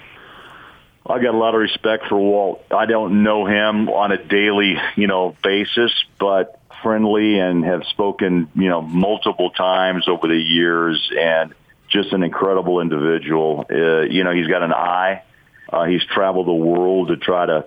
I 1.04 1.22
got 1.22 1.34
a 1.34 1.38
lot 1.38 1.54
of 1.54 1.60
respect 1.60 2.06
for 2.08 2.16
Walt. 2.16 2.64
I 2.70 2.86
don't 2.86 3.22
know 3.22 3.46
him 3.46 3.90
on 3.90 4.10
a 4.10 4.22
daily, 4.22 4.76
you 4.96 5.06
know, 5.06 5.36
basis, 5.42 5.92
but 6.18 6.57
friendly 6.82 7.38
and 7.38 7.64
have 7.64 7.82
spoken, 7.90 8.48
you 8.54 8.68
know, 8.68 8.82
multiple 8.82 9.50
times 9.50 10.08
over 10.08 10.28
the 10.28 10.36
years 10.36 11.10
and 11.18 11.54
just 11.88 12.12
an 12.12 12.22
incredible 12.22 12.80
individual. 12.80 13.66
Uh, 13.70 14.02
you 14.02 14.24
know, 14.24 14.32
he's 14.32 14.46
got 14.46 14.62
an 14.62 14.72
eye. 14.72 15.22
Uh, 15.70 15.84
he's 15.84 16.04
traveled 16.04 16.46
the 16.46 16.52
world 16.52 17.08
to 17.08 17.16
try 17.16 17.46
to 17.46 17.64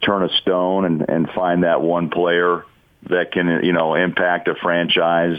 turn 0.00 0.22
a 0.22 0.28
stone 0.40 0.84
and, 0.84 1.08
and 1.08 1.30
find 1.30 1.64
that 1.64 1.80
one 1.80 2.10
player 2.10 2.64
that 3.08 3.32
can, 3.32 3.64
you 3.64 3.72
know, 3.72 3.94
impact 3.94 4.48
a 4.48 4.54
franchise. 4.54 5.38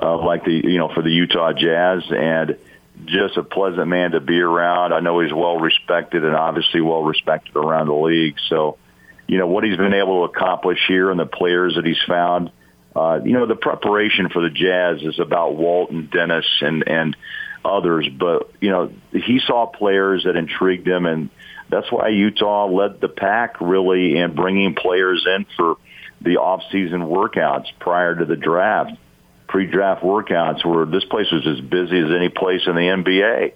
uh, 0.00 0.24
like 0.24 0.44
the 0.44 0.52
you 0.52 0.78
know 0.78 0.88
for 0.92 1.02
the 1.02 1.10
Utah 1.10 1.52
Jazz, 1.52 2.02
and 2.10 2.56
just 3.06 3.36
a 3.36 3.42
pleasant 3.42 3.88
man 3.88 4.12
to 4.12 4.20
be 4.20 4.40
around. 4.40 4.92
I 4.92 5.00
know 5.00 5.20
he's 5.20 5.32
well 5.32 5.58
respected 5.58 6.24
and 6.24 6.34
obviously 6.34 6.80
well 6.80 7.02
respected 7.02 7.56
around 7.56 7.86
the 7.86 7.94
league. 7.94 8.36
So, 8.48 8.78
you 9.26 9.38
know 9.38 9.46
what 9.46 9.64
he's 9.64 9.76
been 9.76 9.94
able 9.94 10.26
to 10.26 10.32
accomplish 10.32 10.78
here 10.86 11.10
and 11.10 11.18
the 11.18 11.26
players 11.26 11.76
that 11.76 11.84
he's 11.84 12.02
found. 12.06 12.50
Uh, 12.94 13.20
you 13.24 13.32
know 13.32 13.46
the 13.46 13.56
preparation 13.56 14.28
for 14.28 14.42
the 14.42 14.50
Jazz 14.50 15.02
is 15.02 15.18
about 15.18 15.56
Walt 15.56 15.90
and 15.90 16.10
Dennis 16.10 16.46
and 16.60 16.86
and 16.86 17.16
others, 17.64 18.08
but 18.08 18.50
you 18.60 18.70
know 18.70 18.92
he 19.12 19.40
saw 19.46 19.66
players 19.66 20.24
that 20.24 20.36
intrigued 20.36 20.86
him, 20.86 21.06
and 21.06 21.30
that's 21.70 21.90
why 21.90 22.08
Utah 22.08 22.66
led 22.66 23.00
the 23.00 23.08
pack 23.08 23.60
really 23.60 24.16
in 24.16 24.34
bringing 24.34 24.74
players 24.74 25.26
in 25.26 25.46
for 25.56 25.76
the 26.20 26.36
off-season 26.36 27.00
workouts 27.00 27.66
prior 27.80 28.14
to 28.14 28.24
the 28.24 28.36
draft 28.36 28.92
pre-draft 29.54 30.02
workouts 30.02 30.64
where 30.64 30.84
this 30.84 31.04
place 31.04 31.30
was 31.30 31.46
as 31.46 31.60
busy 31.60 31.98
as 31.98 32.10
any 32.10 32.28
place 32.28 32.62
in 32.66 32.74
the 32.74 32.80
NBA. 32.80 33.52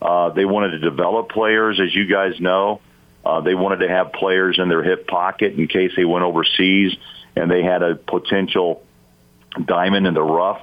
Uh, 0.00 0.30
they 0.30 0.44
wanted 0.44 0.72
to 0.72 0.78
develop 0.78 1.30
players, 1.30 1.80
as 1.80 1.92
you 1.92 2.06
guys 2.06 2.38
know. 2.38 2.80
Uh, 3.24 3.40
they 3.40 3.54
wanted 3.54 3.80
to 3.80 3.88
have 3.88 4.12
players 4.12 4.58
in 4.58 4.68
their 4.68 4.82
hip 4.82 5.06
pocket 5.06 5.54
in 5.54 5.68
case 5.68 5.92
they 5.96 6.04
went 6.04 6.24
overseas 6.24 6.96
and 7.36 7.50
they 7.50 7.62
had 7.62 7.82
a 7.82 7.94
potential 7.94 8.82
diamond 9.64 10.06
in 10.06 10.14
the 10.14 10.22
rough 10.22 10.62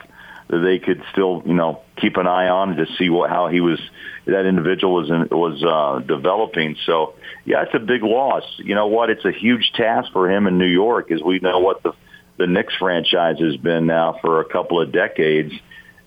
that 0.50 0.60
they 0.60 0.80
could 0.80 1.04
still, 1.12 1.44
you 1.46 1.54
know, 1.54 1.82
keep 1.98 2.18
an 2.18 2.26
eye 2.26 2.48
on 2.48 2.78
to 2.78 2.86
see 2.98 3.10
what 3.10 3.30
how 3.30 3.48
he 3.50 3.60
was 3.60 3.80
that 4.26 4.46
individual 4.46 4.94
was 4.94 5.10
in, 5.10 5.28
was 5.30 5.64
uh, 5.64 6.00
developing. 6.06 6.78
So, 6.86 7.16
yeah, 7.46 7.64
it's 7.64 7.76
a 7.76 7.80
big 7.80 8.04
loss. 8.04 8.44
You 8.58 8.76
know 8.76 8.88
what? 8.88 9.10
It's 9.10 9.26
a 9.26 9.32
huge 9.32 9.72
task 9.76 10.12
for 10.14 10.30
him 10.30 10.48
in 10.48 10.58
New 10.58 10.68
York, 10.68 11.12
as 11.12 11.22
we 11.22 11.40
know 11.40 11.60
what 11.60 11.84
the 11.84 11.94
the 12.38 12.48
Knicks 12.48 12.76
franchise 12.76 13.40
has 13.40 13.58
been 13.58 13.88
now 13.88 14.20
for 14.22 14.42
a 14.42 14.46
couple 14.46 14.80
of 14.80 14.92
decades, 14.92 15.54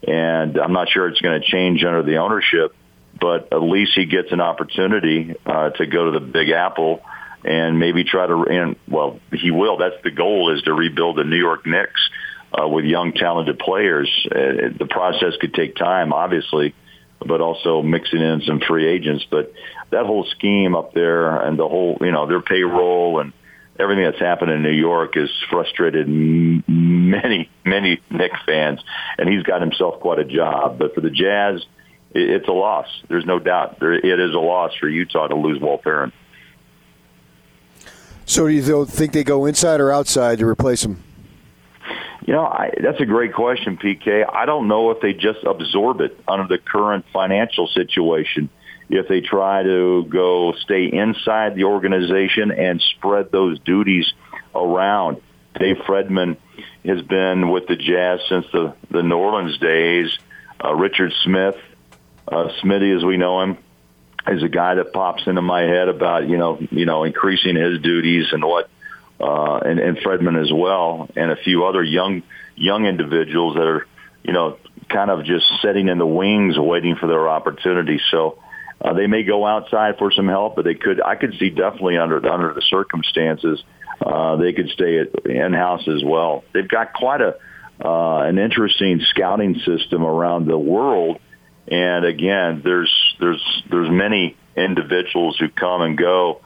and 0.06 0.56
I'm 0.56 0.72
not 0.72 0.88
sure 0.88 1.08
it's 1.08 1.20
going 1.20 1.40
to 1.40 1.46
change 1.46 1.84
under 1.84 2.02
the 2.02 2.18
ownership. 2.18 2.74
But 3.20 3.52
at 3.52 3.62
least 3.62 3.92
he 3.94 4.06
gets 4.06 4.32
an 4.32 4.40
opportunity 4.40 5.34
uh, 5.44 5.70
to 5.70 5.86
go 5.86 6.10
to 6.10 6.18
the 6.18 6.24
Big 6.24 6.50
Apple 6.50 7.02
and 7.44 7.78
maybe 7.78 8.04
try 8.04 8.26
to. 8.26 8.44
And 8.44 8.76
well, 8.88 9.20
he 9.32 9.50
will. 9.50 9.78
That's 9.78 10.02
the 10.02 10.10
goal: 10.10 10.54
is 10.56 10.62
to 10.62 10.72
rebuild 10.72 11.16
the 11.16 11.24
New 11.24 11.36
York 11.38 11.66
Knicks 11.66 12.00
uh, 12.52 12.66
with 12.68 12.84
young, 12.84 13.12
talented 13.12 13.58
players. 13.58 14.10
Uh, 14.26 14.72
the 14.78 14.88
process 14.88 15.34
could 15.40 15.54
take 15.54 15.76
time, 15.76 16.12
obviously, 16.12 16.74
but 17.24 17.40
also 17.40 17.82
mixing 17.82 18.20
in 18.20 18.42
some 18.46 18.60
free 18.60 18.86
agents. 18.86 19.24
But 19.30 19.52
that 19.90 20.06
whole 20.06 20.24
scheme 20.36 20.74
up 20.74 20.94
there 20.94 21.36
and 21.36 21.58
the 21.58 21.68
whole, 21.68 21.98
you 22.00 22.12
know, 22.12 22.26
their 22.26 22.42
payroll 22.42 23.20
and 23.20 23.32
everything 23.78 24.04
that's 24.04 24.20
happened 24.20 24.50
in 24.50 24.62
New 24.62 24.70
York 24.70 25.14
has 25.14 25.30
frustrated 25.48 26.06
many, 26.08 27.48
many 27.64 28.00
Knicks 28.10 28.38
fans, 28.44 28.80
and 29.18 29.28
he's 29.28 29.42
got 29.42 29.60
himself 29.60 30.00
quite 30.00 30.18
a 30.18 30.24
job. 30.24 30.78
But 30.78 30.94
for 30.94 31.00
the 31.00 31.10
Jazz, 31.10 31.64
it's 32.12 32.48
a 32.48 32.52
loss. 32.52 32.86
There's 33.08 33.26
no 33.26 33.38
doubt. 33.38 33.78
it 33.80 34.20
is 34.20 34.34
a 34.34 34.38
loss 34.38 34.74
for 34.74 34.88
Utah 34.88 35.28
to 35.28 35.36
lose 35.36 35.60
Walt 35.60 35.82
Perrin. 35.82 36.12
So 38.24 38.46
do 38.46 38.52
you 38.52 38.86
think 38.86 39.12
they 39.12 39.24
go 39.24 39.46
inside 39.46 39.80
or 39.80 39.90
outside 39.90 40.38
to 40.38 40.46
replace 40.46 40.84
him? 40.84 41.02
You 42.26 42.34
know, 42.34 42.44
I, 42.44 42.70
that's 42.80 43.00
a 43.00 43.06
great 43.06 43.34
question, 43.34 43.76
PK. 43.76 44.24
I 44.30 44.46
don't 44.46 44.68
know 44.68 44.90
if 44.90 45.00
they 45.00 45.14
just 45.14 45.42
absorb 45.44 46.00
it 46.00 46.16
under 46.28 46.46
the 46.46 46.58
current 46.58 47.04
financial 47.12 47.66
situation 47.66 48.50
if 48.90 49.08
they 49.08 49.20
try 49.20 49.62
to 49.62 50.04
go 50.04 50.52
stay 50.52 50.86
inside 50.86 51.54
the 51.54 51.64
organization 51.64 52.50
and 52.50 52.80
spread 52.80 53.30
those 53.30 53.58
duties 53.60 54.12
around. 54.54 55.20
Dave 55.58 55.76
Fredman 55.78 56.36
has 56.84 57.02
been 57.02 57.50
with 57.50 57.66
the 57.66 57.76
Jazz 57.76 58.20
since 58.28 58.46
the, 58.52 58.74
the 58.90 59.02
New 59.02 59.16
Orleans 59.16 59.58
days. 59.58 60.16
Uh, 60.62 60.74
Richard 60.74 61.12
Smith, 61.24 61.56
uh, 62.28 62.48
Smitty 62.62 62.96
as 62.96 63.04
we 63.04 63.16
know 63.16 63.40
him, 63.42 63.58
is 64.28 64.42
a 64.42 64.48
guy 64.48 64.74
that 64.74 64.92
pops 64.92 65.26
into 65.26 65.42
my 65.42 65.62
head 65.62 65.88
about, 65.88 66.28
you 66.28 66.36
know, 66.36 66.58
you 66.70 66.86
know, 66.86 67.04
increasing 67.04 67.56
his 67.56 67.80
duties 67.80 68.26
and 68.32 68.44
what, 68.44 68.68
uh, 69.18 69.56
and, 69.58 69.80
and 69.80 69.96
Fredman 69.98 70.40
as 70.40 70.52
well, 70.52 71.08
and 71.16 71.30
a 71.30 71.36
few 71.36 71.64
other 71.64 71.82
young, 71.82 72.22
young 72.54 72.86
individuals 72.86 73.54
that 73.54 73.66
are, 73.66 73.86
you 74.22 74.32
know, 74.32 74.58
kind 74.88 75.10
of 75.10 75.24
just 75.24 75.46
sitting 75.62 75.88
in 75.88 75.98
the 75.98 76.06
wings 76.06 76.58
waiting 76.58 76.96
for 76.96 77.06
their 77.06 77.28
opportunity. 77.28 78.00
So, 78.10 78.38
uh, 78.82 78.94
they 78.94 79.06
may 79.06 79.22
go 79.24 79.46
outside 79.46 79.98
for 79.98 80.10
some 80.10 80.28
help, 80.28 80.56
but 80.56 80.64
they 80.64 80.74
could. 80.74 81.02
I 81.02 81.14
could 81.14 81.34
see 81.38 81.50
definitely 81.50 81.98
under 81.98 82.26
under 82.26 82.54
the 82.54 82.62
circumstances, 82.62 83.62
uh, 84.00 84.36
they 84.36 84.54
could 84.54 84.70
stay 84.70 85.00
in 85.26 85.52
house 85.52 85.86
as 85.86 86.02
well. 86.02 86.44
They've 86.54 86.66
got 86.66 86.94
quite 86.94 87.20
a 87.20 87.36
uh, 87.84 88.22
an 88.22 88.38
interesting 88.38 89.00
scouting 89.10 89.60
system 89.66 90.04
around 90.04 90.46
the 90.46 90.58
world, 90.58 91.18
and 91.70 92.04
again, 92.04 92.62
there's 92.64 92.92
there's 93.20 93.62
there's 93.70 93.90
many 93.90 94.36
individuals 94.56 95.38
who 95.38 95.48
come 95.48 95.82
and 95.82 95.96
go 95.96 96.40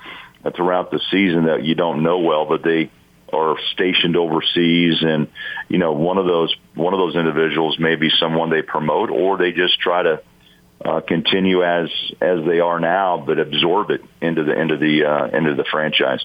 throughout 0.54 0.90
the 0.90 1.00
season 1.10 1.44
that 1.44 1.64
you 1.64 1.74
don't 1.74 2.02
know 2.02 2.18
well, 2.18 2.46
but 2.46 2.62
they 2.62 2.90
are 3.32 3.56
stationed 3.72 4.16
overseas 4.16 5.02
and 5.02 5.28
you 5.68 5.78
know 5.78 5.92
one 5.92 6.18
of 6.18 6.26
those 6.26 6.54
one 6.74 6.92
of 6.92 6.98
those 6.98 7.16
individuals 7.16 7.78
may 7.78 7.96
be 7.96 8.10
someone 8.20 8.50
they 8.50 8.62
promote 8.62 9.10
or 9.10 9.38
they 9.38 9.50
just 9.50 9.80
try 9.80 10.02
to 10.02 10.22
uh, 10.84 11.00
continue 11.00 11.64
as 11.64 11.88
as 12.20 12.44
they 12.44 12.60
are 12.60 12.78
now, 12.78 13.22
but 13.24 13.38
absorb 13.38 13.90
it 13.90 14.02
into 14.20 14.44
the 14.44 14.60
into 14.60 14.76
the 14.76 15.04
uh, 15.04 15.26
into 15.36 15.54
the 15.54 15.64
franchise. 15.64 16.24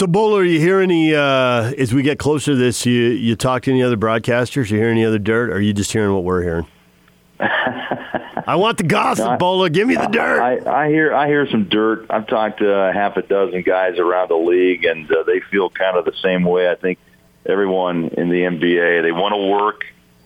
So, 0.00 0.06
Bowler, 0.06 0.44
you 0.44 0.58
hear 0.58 0.80
any 0.80 1.14
uh, 1.14 1.74
as 1.76 1.92
we 1.92 2.02
get 2.02 2.18
closer 2.18 2.52
to 2.52 2.56
this? 2.56 2.86
You 2.86 2.94
you 2.94 3.36
talk 3.36 3.64
to 3.64 3.70
any 3.70 3.82
other 3.82 3.98
broadcasters? 3.98 4.70
You 4.70 4.78
hear 4.78 4.88
any 4.88 5.04
other 5.04 5.18
dirt? 5.18 5.50
Or 5.50 5.56
are 5.56 5.60
you 5.60 5.74
just 5.74 5.92
hearing 5.92 6.14
what 6.14 6.24
we're 6.24 6.40
hearing? 6.40 6.66
I 7.38 8.56
want 8.56 8.78
the 8.78 8.84
gossip, 8.84 9.32
no, 9.32 9.36
Bowler. 9.36 9.68
Give 9.68 9.86
me 9.86 9.96
the 9.96 10.06
dirt. 10.06 10.40
I, 10.40 10.84
I, 10.84 10.88
hear 10.88 11.14
I 11.14 11.26
hear 11.26 11.46
some 11.50 11.68
dirt. 11.68 12.06
I've 12.08 12.26
talked 12.28 12.60
to 12.60 12.74
uh, 12.74 12.92
half 12.94 13.18
a 13.18 13.22
dozen 13.22 13.60
guys 13.60 13.98
around 13.98 14.30
the 14.30 14.36
league, 14.36 14.86
and 14.86 15.04
uh, 15.12 15.22
they 15.24 15.40
feel 15.50 15.68
kind 15.68 15.98
of 15.98 16.06
the 16.06 16.16
same 16.22 16.44
way. 16.44 16.70
I 16.70 16.76
think 16.76 16.98
everyone 17.44 18.08
in 18.16 18.30
the 18.30 18.40
NBA. 18.40 19.02
They 19.02 19.12
want 19.12 19.34
to 19.34 19.50
work. 19.50 19.82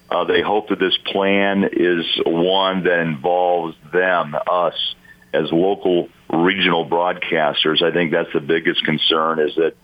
Uh, 0.09 0.23
they 0.23 0.41
hope 0.41 0.69
that 0.69 0.79
this 0.79 0.97
plan 1.05 1.65
is 1.73 2.07
one 2.25 2.85
that 2.85 3.01
involves 3.01 3.77
them, 3.93 4.37
us, 4.49 4.95
as 5.33 5.51
local 5.51 6.11
regional 6.31 6.89
broadcasters. 6.89 7.83
I 7.83 7.93
think 7.93 8.13
that's 8.13 8.33
the 8.33 8.41
biggest 8.41 8.85
concern 8.85 9.41
is 9.41 9.55
that, 9.57 9.75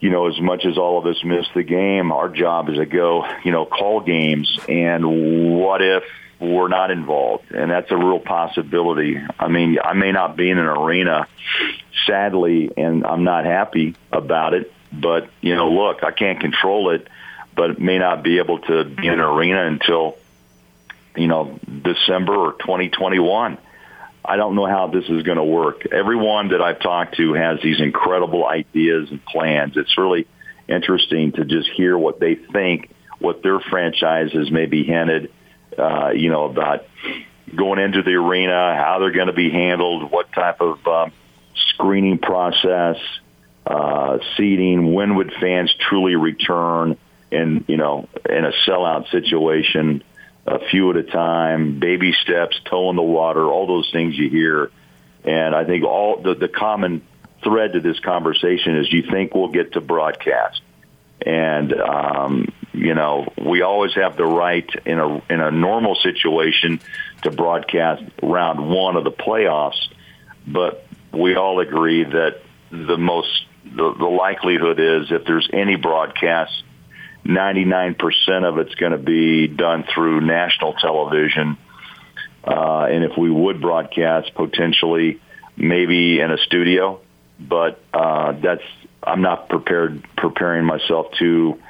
you 0.00 0.10
know, 0.10 0.28
as 0.28 0.40
much 0.40 0.64
as 0.64 0.78
all 0.78 0.98
of 0.98 1.06
us 1.06 1.22
miss 1.24 1.46
the 1.54 1.62
game, 1.62 2.12
our 2.12 2.28
job 2.28 2.68
is 2.68 2.76
to 2.76 2.86
go, 2.86 3.24
you 3.44 3.52
know, 3.52 3.64
call 3.64 4.00
games. 4.00 4.58
And 4.68 5.58
what 5.58 5.82
if 5.82 6.04
we're 6.40 6.68
not 6.68 6.90
involved? 6.90 7.52
And 7.52 7.70
that's 7.70 7.90
a 7.90 7.96
real 7.96 8.20
possibility. 8.20 9.18
I 9.38 9.48
mean, 9.48 9.78
I 9.82 9.94
may 9.94 10.12
not 10.12 10.36
be 10.36 10.50
in 10.50 10.58
an 10.58 10.66
arena, 10.66 11.26
sadly, 12.06 12.70
and 12.76 13.06
I'm 13.06 13.24
not 13.24 13.44
happy 13.44 13.94
about 14.12 14.54
it 14.54 14.72
but 15.00 15.28
you 15.40 15.54
know, 15.54 15.70
look, 15.70 16.04
I 16.04 16.10
can't 16.10 16.40
control 16.40 16.90
it, 16.90 17.08
but 17.54 17.80
may 17.80 17.98
not 17.98 18.22
be 18.22 18.38
able 18.38 18.60
to 18.60 18.84
be 18.84 19.06
in 19.06 19.14
an 19.14 19.20
arena 19.20 19.66
until 19.66 20.16
you 21.16 21.26
know 21.26 21.58
December 21.82 22.34
or 22.34 22.52
2021. 22.52 23.58
I 24.24 24.36
don't 24.36 24.54
know 24.54 24.66
how 24.66 24.86
this 24.86 25.04
is 25.08 25.22
going 25.22 25.36
to 25.36 25.44
work. 25.44 25.86
Everyone 25.92 26.48
that 26.48 26.62
I've 26.62 26.80
talked 26.80 27.16
to 27.16 27.34
has 27.34 27.60
these 27.62 27.80
incredible 27.80 28.46
ideas 28.46 29.10
and 29.10 29.24
plans. 29.24 29.76
It's 29.76 29.98
really 29.98 30.26
interesting 30.66 31.32
to 31.32 31.44
just 31.44 31.68
hear 31.70 31.96
what 31.98 32.20
they 32.20 32.34
think, 32.34 32.90
what 33.18 33.42
their 33.42 33.60
franchises 33.60 34.50
may 34.50 34.64
be 34.64 34.82
hinted, 34.84 35.30
uh, 35.76 36.10
you 36.14 36.30
know, 36.30 36.44
about 36.44 36.86
going 37.54 37.78
into 37.78 38.02
the 38.02 38.12
arena, 38.12 38.74
how 38.74 38.98
they're 38.98 39.12
going 39.12 39.26
to 39.26 39.34
be 39.34 39.50
handled, 39.50 40.10
what 40.10 40.32
type 40.32 40.62
of 40.62 40.86
um, 40.86 41.12
screening 41.68 42.16
process, 42.16 42.96
uh, 43.66 44.18
seating, 44.36 44.94
when 44.94 45.16
would 45.16 45.32
fans 45.38 45.74
truly 45.88 46.16
return 46.16 46.96
in, 47.30 47.64
you 47.68 47.76
know, 47.76 48.08
in 48.28 48.44
a 48.44 48.52
sellout 48.66 49.10
situation, 49.10 50.02
a 50.46 50.58
few 50.70 50.90
at 50.90 50.96
a 50.96 51.02
time, 51.02 51.78
baby 51.78 52.12
steps, 52.22 52.58
toe 52.64 52.90
in 52.90 52.96
the 52.96 53.02
water, 53.02 53.46
all 53.46 53.66
those 53.66 53.90
things 53.92 54.16
you 54.16 54.28
hear. 54.28 54.70
And 55.24 55.54
I 55.54 55.64
think 55.64 55.84
all 55.84 56.20
the, 56.20 56.34
the 56.34 56.48
common 56.48 57.02
thread 57.42 57.72
to 57.72 57.80
this 57.80 57.98
conversation 58.00 58.76
is 58.76 58.92
you 58.92 59.04
think 59.10 59.34
we'll 59.34 59.48
get 59.48 59.72
to 59.72 59.80
broadcast. 59.80 60.60
And, 61.24 61.72
um, 61.72 62.52
you 62.72 62.94
know, 62.94 63.32
we 63.42 63.62
always 63.62 63.94
have 63.94 64.16
the 64.16 64.26
right 64.26 64.68
in 64.84 64.98
a, 64.98 65.22
in 65.30 65.40
a 65.40 65.50
normal 65.50 65.94
situation 65.94 66.80
to 67.22 67.30
broadcast 67.30 68.02
round 68.22 68.68
one 68.68 68.96
of 68.96 69.04
the 69.04 69.12
playoffs. 69.12 69.88
But 70.46 70.86
we 71.12 71.36
all 71.36 71.60
agree 71.60 72.04
that 72.04 72.42
the 72.70 72.98
most 72.98 73.46
the, 73.64 73.94
the 73.94 74.04
likelihood 74.04 74.78
is 74.78 75.10
if 75.10 75.24
there's 75.24 75.48
any 75.52 75.76
broadcast, 75.76 76.62
99% 77.24 78.44
of 78.44 78.58
it's 78.58 78.74
going 78.74 78.92
to 78.92 78.98
be 78.98 79.46
done 79.46 79.84
through 79.94 80.20
national 80.20 80.74
television. 80.74 81.56
Uh, 82.44 82.86
and 82.90 83.04
if 83.04 83.16
we 83.16 83.30
would 83.30 83.60
broadcast 83.60 84.34
potentially 84.34 85.20
maybe 85.56 86.20
in 86.20 86.30
a 86.30 86.38
studio, 86.38 87.00
but 87.40 87.80
uh, 87.92 88.32
that's 88.32 88.62
I'm 89.02 89.22
not 89.22 89.48
prepared 89.48 90.06
preparing 90.16 90.64
myself 90.64 91.06
to. 91.18 91.60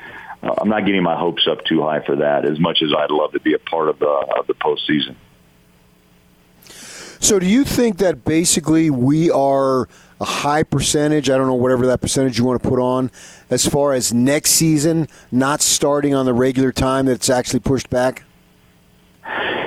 Uh, 0.42 0.54
I'm 0.58 0.68
not 0.68 0.84
getting 0.84 1.02
my 1.02 1.16
hopes 1.16 1.46
up 1.50 1.64
too 1.64 1.82
high 1.82 2.04
for 2.04 2.16
that. 2.16 2.44
As 2.44 2.58
much 2.58 2.82
as 2.82 2.92
I'd 2.96 3.10
love 3.10 3.32
to 3.32 3.40
be 3.40 3.54
a 3.54 3.58
part 3.58 3.88
of 3.88 3.98
the 3.98 4.06
of 4.06 4.46
the 4.46 4.54
postseason. 4.54 5.16
So, 7.20 7.38
do 7.38 7.46
you 7.46 7.64
think 7.64 7.98
that 7.98 8.24
basically 8.24 8.90
we 8.90 9.30
are 9.30 9.88
a 10.20 10.24
high 10.24 10.62
percentage? 10.62 11.30
I 11.30 11.36
don't 11.36 11.46
know 11.46 11.54
whatever 11.54 11.86
that 11.86 12.00
percentage 12.00 12.38
you 12.38 12.44
want 12.44 12.62
to 12.62 12.68
put 12.68 12.78
on, 12.78 13.10
as 13.50 13.66
far 13.66 13.92
as 13.92 14.12
next 14.12 14.50
season 14.50 15.08
not 15.30 15.60
starting 15.60 16.14
on 16.14 16.26
the 16.26 16.32
regular 16.32 16.72
time 16.72 17.06
that's 17.06 17.30
actually 17.30 17.60
pushed 17.60 17.90
back. 17.90 18.24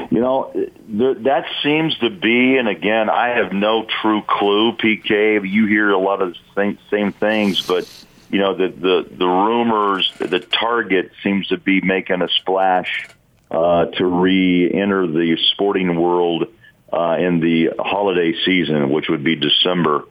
You 0.10 0.22
know, 0.22 0.52
th- 0.54 1.18
that 1.24 1.46
seems 1.62 1.98
to 1.98 2.10
be, 2.10 2.58
and 2.58 2.68
again, 2.68 3.10
I 3.10 3.30
have 3.30 3.52
no 3.52 3.86
true 4.02 4.22
clue. 4.22 4.72
PK, 4.74 5.48
you 5.48 5.66
hear 5.66 5.90
a 5.92 5.98
lot 5.98 6.22
of 6.22 6.34
the 6.34 6.40
same, 6.56 6.78
same 6.90 7.12
things, 7.12 7.62
but 7.62 7.88
you 8.30 8.40
know, 8.40 8.56
the 8.56 8.68
the 8.70 9.08
the 9.18 9.28
rumors, 9.28 10.12
the 10.18 10.40
target 10.40 11.12
seems 11.24 11.48
to 11.48 11.58
be 11.58 11.82
making 11.82 12.22
a 12.22 12.30
splash 12.30 13.08
uh, 13.52 13.86
to 13.86 14.06
re-enter 14.06 15.08
the 15.08 15.38
sporting 15.52 16.00
world 16.00 16.48
uh, 16.92 17.18
in 17.20 17.40
the 17.40 17.70
holiday 17.80 18.34
season, 18.46 18.90
which 18.90 19.10
would 19.10 19.24
be 19.24 19.36
December. 19.36 20.04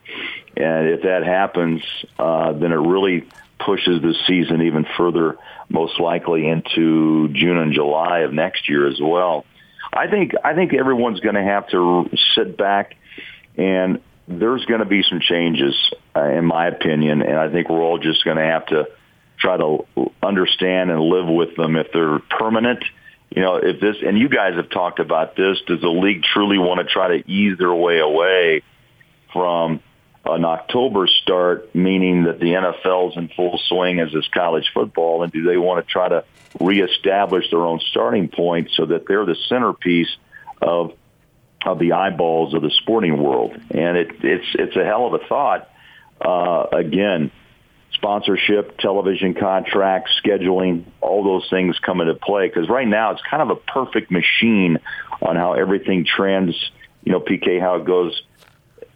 And 0.57 0.89
if 0.89 1.03
that 1.03 1.25
happens, 1.25 1.83
uh, 2.19 2.53
then 2.53 2.73
it 2.73 2.77
really 2.77 3.27
pushes 3.59 4.03
the 4.03 4.15
season 4.27 4.63
even 4.63 4.87
further, 4.97 5.37
most 5.69 5.99
likely 5.99 6.49
into 6.49 7.29
June 7.29 7.59
and 7.59 7.73
July 7.73 8.21
of 8.21 8.33
next 8.33 8.69
year 8.69 8.87
as 8.89 9.01
well. 9.01 9.45
I 9.93 10.09
think 10.09 10.33
I 10.45 10.55
think 10.55 10.75
everyone's 10.75 11.21
going 11.21 11.37
to 11.37 11.43
have 11.43 11.69
to 11.69 12.11
sit 12.35 12.57
back, 12.57 12.97
and 13.57 14.01
there's 14.29 14.65
going 14.67 14.81
to 14.81 14.87
be 14.87 15.03
some 15.03 15.21
changes, 15.21 15.75
uh, 16.15 16.25
in 16.25 16.45
my 16.45 16.67
opinion, 16.67 17.23
and 17.23 17.39
I 17.39 17.51
think 17.51 17.69
we're 17.69 17.83
all 17.83 17.99
just 17.99 18.25
going 18.25 18.37
to 18.37 18.43
have 18.43 18.67
to 18.67 18.89
try 19.39 19.57
to 19.57 19.87
understand 20.23 20.91
and 20.91 21.01
live 21.01 21.29
with 21.29 21.57
them 21.57 21.77
if 21.77 21.93
they're 21.93 22.19
permanent. 22.19 22.85
You 23.31 23.43
know, 23.43 23.57
if 23.57 23.81
this 23.81 23.97
and 24.07 24.19
you 24.19 24.29
guys 24.29 24.55
have 24.55 24.71
talked 24.71 24.99
about 24.99 25.37
this, 25.37 25.59
does 25.67 25.81
the 25.81 25.89
league 25.89 26.23
truly 26.23 26.59
want 26.59 26.87
to 26.87 26.91
try 26.91 27.19
to 27.19 27.31
ease 27.31 27.59
their 27.59 27.75
way 27.75 27.99
away 27.99 28.63
from 29.33 29.81
an 30.25 30.45
October 30.45 31.07
start, 31.07 31.75
meaning 31.75 32.25
that 32.25 32.41
the 32.41 32.47
NFL's 32.47 33.17
in 33.17 33.29
full 33.29 33.59
swing 33.69 34.01
as 34.01 34.13
is 34.15 34.27
college 34.33 34.71
football, 34.73 35.23
and 35.23 35.33
do 35.33 35.45
they 35.45 35.57
want 35.57 35.85
to 35.85 35.93
try 35.93 36.09
to 36.09 36.25
reestablish 36.61 37.51
their 37.51 37.61
own 37.61 37.81
starting 37.91 38.29
point 38.29 38.71
so 38.75 38.87
that 38.87 39.07
they're 39.07 39.27
the 39.27 39.37
centerpiece 39.49 40.09
of 40.63 40.93
of 41.65 41.79
the 41.79 41.93
eyeballs 41.93 42.55
of 42.55 42.63
the 42.63 42.71
sporting 42.71 43.23
world? 43.23 43.53
And 43.71 43.97
it, 43.97 44.11
it's 44.23 44.47
it's 44.55 44.77
a 44.77 44.85
hell 44.85 45.07
of 45.07 45.15
a 45.21 45.27
thought. 45.27 45.71
Uh, 46.21 46.67
again, 46.73 47.31
sponsorship, 47.97 48.79
television 48.79 49.35
contracts, 49.35 50.13
scheduling, 50.25 50.85
all 51.01 51.25
those 51.25 51.49
things 51.51 51.79
come 51.81 52.01
into 52.01 52.15
play 52.15 52.49
because 52.49 52.69
right 52.69 52.87
now 52.87 53.11
it's 53.13 53.23
kind 53.29 53.43
of 53.43 53.51
a 53.51 53.57
perfect 53.57 54.11
machine 54.11 54.79
on 55.21 55.37
how 55.37 55.55
everything 55.55 56.05
trends. 56.05 56.55
You 57.05 57.13
know, 57.13 57.21
PK, 57.21 57.61
how 57.61 57.77
it 57.77 57.85
goes 57.85 58.21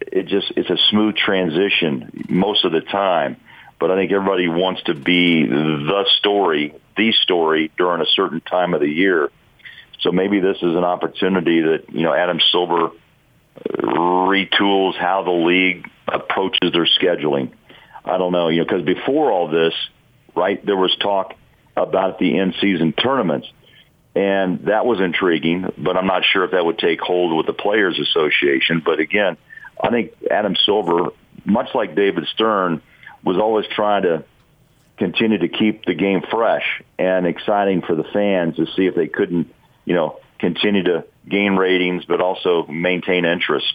it 0.01 0.27
just 0.27 0.51
it's 0.55 0.69
a 0.69 0.77
smooth 0.89 1.15
transition 1.15 2.25
most 2.29 2.65
of 2.65 2.71
the 2.71 2.81
time. 2.81 3.37
But 3.79 3.91
I 3.91 3.95
think 3.95 4.11
everybody 4.11 4.47
wants 4.47 4.83
to 4.83 4.93
be 4.93 5.45
the 5.45 6.05
story, 6.19 6.75
the 6.97 7.11
story 7.23 7.71
during 7.77 8.01
a 8.01 8.05
certain 8.05 8.41
time 8.41 8.73
of 8.73 8.81
the 8.81 8.87
year. 8.87 9.31
So 10.01 10.11
maybe 10.11 10.39
this 10.39 10.57
is 10.57 10.75
an 10.75 10.83
opportunity 10.83 11.61
that 11.61 11.85
you 11.89 12.03
know 12.03 12.13
Adam 12.13 12.39
Silver 12.51 12.87
uh, 12.87 13.81
retools 13.81 14.95
how 14.97 15.23
the 15.23 15.31
league 15.31 15.89
approaches 16.07 16.71
their 16.73 16.85
scheduling. 16.85 17.51
I 18.03 18.17
don't 18.17 18.31
know, 18.31 18.49
you 18.49 18.59
know, 18.59 18.65
because 18.65 18.83
before 18.83 19.31
all 19.31 19.47
this, 19.47 19.73
right, 20.35 20.63
there 20.65 20.77
was 20.77 20.95
talk 20.97 21.35
about 21.75 22.19
the 22.19 22.37
in-season 22.37 22.93
tournaments, 22.93 23.47
and 24.15 24.65
that 24.65 24.85
was 24.85 24.99
intriguing. 24.99 25.71
But 25.77 25.97
I'm 25.97 26.07
not 26.07 26.23
sure 26.25 26.43
if 26.43 26.51
that 26.51 26.65
would 26.65 26.79
take 26.79 26.99
hold 26.99 27.37
with 27.37 27.45
the 27.45 27.53
Players 27.53 27.99
Association. 27.99 28.81
But 28.83 28.99
again, 28.99 29.37
I 29.81 29.89
think 29.89 30.13
Adam 30.29 30.55
Silver, 30.65 31.11
much 31.45 31.69
like 31.73 31.95
David 31.95 32.27
Stern, 32.33 32.81
was 33.23 33.37
always 33.37 33.65
trying 33.67 34.03
to 34.03 34.25
continue 34.97 35.37
to 35.37 35.47
keep 35.47 35.85
the 35.85 35.95
game 35.95 36.21
fresh 36.29 36.83
and 36.99 37.25
exciting 37.25 37.81
for 37.81 37.95
the 37.95 38.03
fans 38.03 38.55
to 38.57 38.67
see 38.75 38.85
if 38.85 38.95
they 38.95 39.07
couldn't, 39.07 39.53
you 39.85 39.95
know, 39.95 40.19
continue 40.39 40.83
to 40.83 41.05
gain 41.27 41.55
ratings, 41.55 42.05
but 42.05 42.21
also 42.21 42.65
maintain 42.67 43.25
interest. 43.25 43.65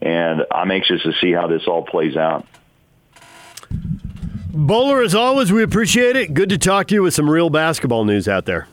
And 0.00 0.42
I'm 0.50 0.70
anxious 0.70 1.02
to 1.02 1.12
see 1.20 1.32
how 1.32 1.46
this 1.46 1.66
all 1.66 1.82
plays 1.82 2.16
out. 2.16 2.46
Bowler, 4.56 5.02
as 5.02 5.14
always, 5.14 5.52
we 5.52 5.62
appreciate 5.62 6.16
it. 6.16 6.32
Good 6.32 6.48
to 6.48 6.56
talk 6.56 6.88
to 6.88 6.94
you 6.94 7.02
with 7.02 7.12
some 7.12 7.28
real 7.28 7.50
basketball 7.50 8.06
news 8.06 8.26
out 8.26 8.46
there. 8.46 8.66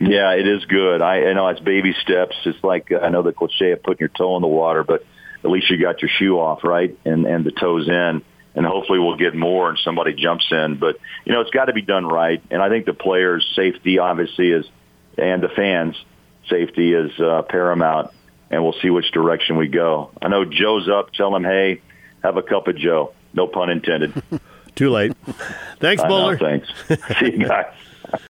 Yeah, 0.00 0.32
it 0.32 0.46
is 0.46 0.64
good. 0.64 1.02
I, 1.02 1.26
I 1.26 1.32
know 1.34 1.48
it's 1.48 1.60
baby 1.60 1.94
steps. 2.00 2.34
It's 2.46 2.62
like 2.64 2.90
I 2.90 3.10
know 3.10 3.22
the 3.22 3.32
cliche 3.32 3.72
of 3.72 3.82
putting 3.82 4.00
your 4.00 4.08
toe 4.08 4.36
in 4.36 4.42
the 4.42 4.48
water, 4.48 4.82
but 4.82 5.04
at 5.44 5.50
least 5.50 5.68
you 5.68 5.78
got 5.78 6.00
your 6.00 6.10
shoe 6.18 6.38
off, 6.38 6.64
right? 6.64 6.96
And 7.04 7.26
and 7.26 7.44
the 7.44 7.50
toes 7.50 7.86
in. 7.86 8.22
And 8.54 8.64
hopefully 8.64 8.98
we'll 8.98 9.18
get 9.18 9.34
more 9.34 9.68
and 9.68 9.78
somebody 9.84 10.14
jumps 10.14 10.46
in. 10.50 10.78
But, 10.78 10.96
you 11.26 11.32
know, 11.34 11.42
it's 11.42 11.50
got 11.50 11.66
to 11.66 11.74
be 11.74 11.82
done 11.82 12.06
right. 12.06 12.42
And 12.50 12.62
I 12.62 12.70
think 12.70 12.86
the 12.86 12.94
players' 12.94 13.46
safety 13.54 13.98
obviously 13.98 14.50
is, 14.50 14.64
and 15.18 15.42
the 15.42 15.50
fans' 15.50 15.94
safety 16.48 16.94
is 16.94 17.10
uh, 17.20 17.42
paramount. 17.42 18.12
And 18.50 18.62
we'll 18.62 18.76
see 18.80 18.88
which 18.88 19.10
direction 19.12 19.58
we 19.58 19.68
go. 19.68 20.10
I 20.22 20.28
know 20.28 20.46
Joe's 20.46 20.88
up. 20.88 21.12
Tell 21.12 21.36
him, 21.36 21.44
hey, 21.44 21.82
have 22.22 22.38
a 22.38 22.42
cup 22.42 22.66
of 22.66 22.78
Joe. 22.78 23.12
No 23.34 23.46
pun 23.46 23.68
intended. 23.68 24.14
Too 24.76 24.90
late. 24.90 25.12
Thanks, 25.80 26.02
Bowler. 26.04 26.38
Thanks. 26.38 26.68
see 27.18 27.32
you 27.32 27.48
guys. 27.48 27.72